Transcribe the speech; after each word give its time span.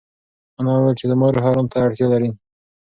انا 0.59 0.71
وویل 0.73 0.95
چې 0.99 1.05
زما 1.11 1.25
روح 1.29 1.45
ارام 1.49 1.67
ته 1.71 1.77
اړتیا 1.85 2.07
لري. 2.13 2.29